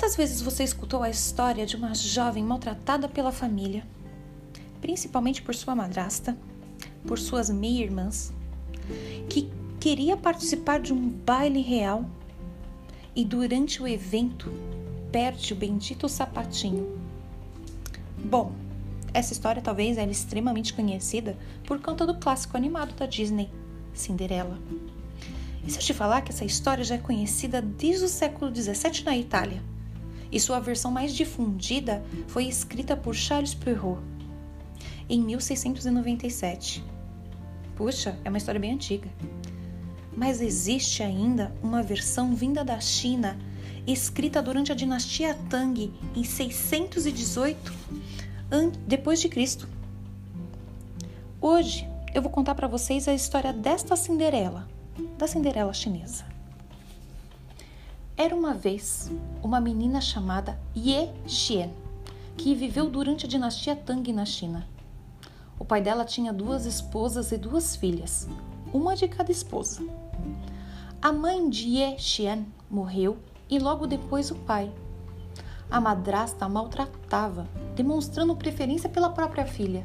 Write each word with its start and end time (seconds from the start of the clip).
Quantas 0.00 0.16
vezes 0.16 0.40
você 0.40 0.64
escutou 0.64 1.02
a 1.02 1.10
história 1.10 1.66
de 1.66 1.76
uma 1.76 1.94
jovem 1.94 2.42
maltratada 2.42 3.06
pela 3.06 3.30
família, 3.30 3.86
principalmente 4.80 5.42
por 5.42 5.54
sua 5.54 5.76
madrasta, 5.76 6.38
por 7.06 7.18
suas 7.18 7.50
meia-irmãs, 7.50 8.32
que 9.28 9.50
queria 9.78 10.16
participar 10.16 10.80
de 10.80 10.94
um 10.94 11.06
baile 11.06 11.60
real 11.60 12.08
e 13.14 13.26
durante 13.26 13.82
o 13.82 13.86
evento 13.86 14.50
perde 15.12 15.52
o 15.52 15.56
bendito 15.56 16.08
sapatinho? 16.08 16.98
Bom, 18.24 18.52
essa 19.12 19.34
história 19.34 19.60
talvez 19.60 19.98
era 19.98 20.10
extremamente 20.10 20.72
conhecida 20.72 21.36
por 21.66 21.78
conta 21.78 22.06
do 22.06 22.14
clássico 22.14 22.56
animado 22.56 22.94
da 22.94 23.04
Disney, 23.04 23.50
Cinderela. 23.92 24.58
E 25.62 25.70
se 25.70 25.76
eu 25.76 25.82
te 25.82 25.92
falar 25.92 26.22
que 26.22 26.32
essa 26.32 26.46
história 26.46 26.82
já 26.82 26.94
é 26.94 26.98
conhecida 26.98 27.60
desde 27.60 28.06
o 28.06 28.08
século 28.08 28.50
XVII 28.50 29.04
na 29.04 29.14
Itália, 29.14 29.62
e 30.30 30.38
sua 30.38 30.60
versão 30.60 30.90
mais 30.90 31.14
difundida 31.14 32.02
foi 32.28 32.44
escrita 32.44 32.96
por 32.96 33.14
Charles 33.14 33.54
Perrault 33.54 34.02
em 35.08 35.20
1697. 35.20 36.84
Puxa, 37.74 38.18
é 38.24 38.28
uma 38.28 38.38
história 38.38 38.60
bem 38.60 38.72
antiga. 38.72 39.10
Mas 40.16 40.40
existe 40.40 41.02
ainda 41.02 41.54
uma 41.62 41.82
versão 41.82 42.34
vinda 42.34 42.64
da 42.64 42.78
China, 42.78 43.38
escrita 43.86 44.42
durante 44.42 44.70
a 44.70 44.74
dinastia 44.74 45.34
Tang 45.48 45.92
em 46.14 46.24
618 46.24 47.72
depois 48.86 49.20
de 49.20 49.28
Cristo. 49.28 49.68
Hoje 51.40 51.88
eu 52.14 52.20
vou 52.20 52.30
contar 52.30 52.54
para 52.54 52.68
vocês 52.68 53.08
a 53.08 53.14
história 53.14 53.52
desta 53.52 53.96
Cinderela, 53.96 54.68
da 55.16 55.26
Cinderela 55.26 55.72
chinesa. 55.72 56.24
Era 58.22 58.36
uma 58.36 58.52
vez 58.52 59.10
uma 59.42 59.58
menina 59.62 59.98
chamada 59.98 60.60
Ye 60.76 61.10
Xian, 61.26 61.70
que 62.36 62.54
viveu 62.54 62.90
durante 62.90 63.24
a 63.24 63.28
dinastia 63.28 63.74
Tang 63.74 64.12
na 64.12 64.26
China. 64.26 64.68
O 65.58 65.64
pai 65.64 65.80
dela 65.80 66.04
tinha 66.04 66.30
duas 66.30 66.66
esposas 66.66 67.32
e 67.32 67.38
duas 67.38 67.74
filhas, 67.76 68.28
uma 68.74 68.94
de 68.94 69.08
cada 69.08 69.32
esposa. 69.32 69.82
A 71.00 71.10
mãe 71.10 71.48
de 71.48 71.66
Ye 71.66 71.98
Xian 71.98 72.44
morreu 72.70 73.16
e 73.48 73.58
logo 73.58 73.86
depois 73.86 74.30
o 74.30 74.34
pai. 74.34 74.70
A 75.70 75.80
madrasta 75.80 76.44
a 76.44 76.48
maltratava, 76.50 77.48
demonstrando 77.74 78.36
preferência 78.36 78.90
pela 78.90 79.08
própria 79.08 79.46
filha. 79.46 79.82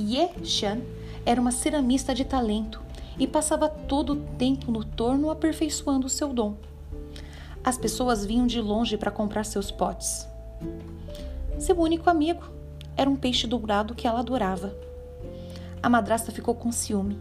Ye 0.00 0.30
Xian 0.44 0.80
era 1.24 1.40
uma 1.40 1.52
ceramista 1.52 2.12
de 2.12 2.24
talento 2.24 2.82
e 3.16 3.24
passava 3.24 3.68
todo 3.68 4.14
o 4.14 4.36
tempo 4.36 4.72
no 4.72 4.82
torno 4.82 5.30
aperfeiçoando 5.30 6.08
seu 6.08 6.32
dom. 6.32 6.56
As 7.62 7.76
pessoas 7.76 8.24
vinham 8.24 8.46
de 8.46 8.60
longe 8.60 8.96
para 8.96 9.10
comprar 9.10 9.44
seus 9.44 9.70
potes. 9.70 10.26
Seu 11.58 11.78
único 11.78 12.08
amigo 12.08 12.42
era 12.96 13.08
um 13.08 13.16
peixe 13.16 13.46
dourado 13.46 13.94
que 13.94 14.06
ela 14.06 14.20
adorava. 14.20 14.74
A 15.82 15.88
madrasta 15.88 16.32
ficou 16.32 16.54
com 16.54 16.72
ciúme, 16.72 17.18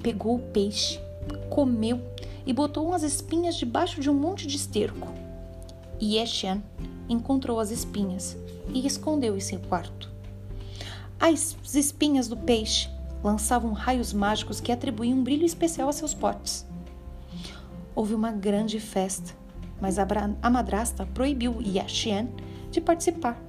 pegou 0.00 0.36
o 0.36 0.50
peixe, 0.52 1.00
comeu 1.48 2.00
e 2.46 2.52
botou 2.52 2.86
umas 2.86 3.02
espinhas 3.02 3.56
debaixo 3.56 4.00
de 4.00 4.08
um 4.08 4.14
monte 4.14 4.46
de 4.46 4.56
esterco. 4.56 5.12
E 5.98 6.18
Eshan 6.18 6.62
encontrou 7.08 7.58
as 7.58 7.70
espinhas 7.72 8.36
e 8.72 8.86
escondeu 8.86 9.36
em 9.36 9.40
seu 9.40 9.58
quarto. 9.58 10.08
As 11.18 11.56
espinhas 11.74 12.28
do 12.28 12.36
peixe 12.36 12.88
lançavam 13.22 13.72
raios 13.72 14.12
mágicos 14.12 14.60
que 14.60 14.72
atribuíam 14.72 15.18
um 15.18 15.22
brilho 15.24 15.44
especial 15.44 15.88
a 15.88 15.92
seus 15.92 16.14
potes. 16.14 16.64
Houve 17.94 18.14
uma 18.14 18.30
grande 18.30 18.78
festa 18.78 19.34
mas 19.80 19.98
a 19.98 20.50
madrasta 20.50 21.06
proibiu 21.06 21.60
Yaxian 21.60 22.28
de 22.70 22.80
participar. 22.80 23.40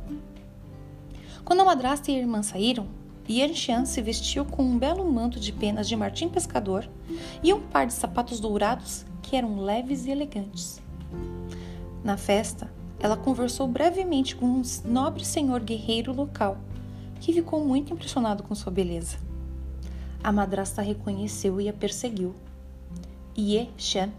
Quando 1.43 1.61
a 1.61 1.65
madrasta 1.65 2.11
e 2.11 2.15
a 2.15 2.19
irmã 2.19 2.41
saíram, 2.41 2.87
Yaxian 3.29 3.85
se 3.85 4.01
vestiu 4.01 4.45
com 4.45 4.63
um 4.63 4.77
belo 4.77 5.09
manto 5.11 5.39
de 5.39 5.51
penas 5.51 5.87
de 5.87 5.95
martim 5.95 6.29
pescador 6.29 6.89
e 7.43 7.53
um 7.53 7.61
par 7.61 7.85
de 7.85 7.93
sapatos 7.93 8.39
dourados 8.39 9.05
que 9.21 9.35
eram 9.35 9.61
leves 9.61 10.05
e 10.05 10.11
elegantes. 10.11 10.81
Na 12.03 12.17
festa, 12.17 12.71
ela 12.99 13.17
conversou 13.17 13.67
brevemente 13.67 14.35
com 14.35 14.45
um 14.45 14.61
nobre 14.85 15.25
senhor 15.25 15.61
guerreiro 15.61 16.13
local, 16.13 16.57
que 17.19 17.33
ficou 17.33 17.63
muito 17.63 17.93
impressionado 17.93 18.43
com 18.43 18.55
sua 18.55 18.71
beleza. 18.71 19.17
A 20.23 20.31
madrasta 20.31 20.81
reconheceu 20.81 21.59
e 21.59 21.67
a 21.67 21.73
perseguiu. 21.73 22.35
Ye 23.37 23.69
Shan 23.77 24.09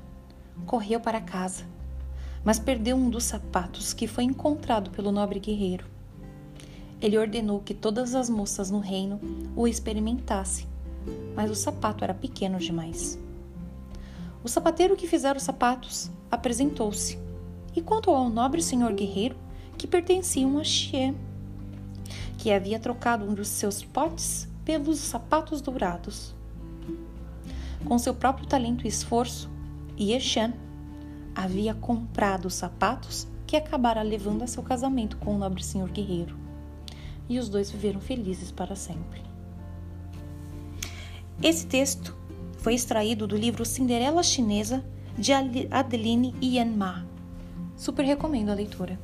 correu 0.66 1.00
para 1.00 1.20
casa 1.20 1.71
mas 2.44 2.58
perdeu 2.58 2.96
um 2.96 3.08
dos 3.08 3.24
sapatos 3.24 3.92
que 3.92 4.06
foi 4.06 4.24
encontrado 4.24 4.90
pelo 4.90 5.12
nobre 5.12 5.38
guerreiro. 5.38 5.86
Ele 7.00 7.18
ordenou 7.18 7.60
que 7.60 7.74
todas 7.74 8.14
as 8.14 8.30
moças 8.30 8.70
no 8.70 8.78
reino 8.78 9.20
o 9.56 9.66
experimentassem, 9.66 10.66
mas 11.34 11.50
o 11.50 11.54
sapato 11.54 12.04
era 12.04 12.14
pequeno 12.14 12.58
demais. 12.58 13.18
O 14.44 14.48
sapateiro 14.48 14.96
que 14.96 15.06
fizera 15.06 15.38
os 15.38 15.44
sapatos 15.44 16.10
apresentou-se 16.30 17.18
e 17.74 17.80
contou 17.80 18.14
ao 18.14 18.28
nobre 18.28 18.62
senhor 18.62 18.92
guerreiro 18.92 19.36
que 19.78 19.86
pertenciam 19.86 20.58
a 20.58 20.64
Xie, 20.64 21.14
que 22.38 22.52
havia 22.52 22.78
trocado 22.78 23.24
um 23.24 23.34
dos 23.34 23.48
seus 23.48 23.82
potes 23.84 24.48
pelos 24.64 24.98
sapatos 24.98 25.60
dourados. 25.60 26.34
Com 27.84 27.98
seu 27.98 28.14
próprio 28.14 28.46
talento 28.46 28.84
e 28.84 28.88
esforço, 28.88 29.50
Yeshan 29.98 30.52
havia 31.34 31.74
comprado 31.74 32.46
os 32.46 32.54
sapatos 32.54 33.26
que 33.46 33.56
acabara 33.56 34.02
levando 34.02 34.42
a 34.42 34.46
seu 34.46 34.62
casamento 34.62 35.16
com 35.18 35.34
o 35.34 35.38
nobre 35.38 35.62
senhor 35.62 35.88
guerreiro. 35.88 36.36
E 37.28 37.38
os 37.38 37.48
dois 37.48 37.70
viveram 37.70 38.00
felizes 38.00 38.50
para 38.50 38.74
sempre. 38.74 39.22
Esse 41.42 41.66
texto 41.66 42.16
foi 42.58 42.74
extraído 42.74 43.26
do 43.26 43.36
livro 43.36 43.64
Cinderela 43.64 44.22
Chinesa 44.22 44.84
de 45.18 45.32
Adeline 45.70 46.34
Yanma. 46.42 47.06
Super 47.76 48.04
recomendo 48.04 48.50
a 48.50 48.54
leitura. 48.54 48.98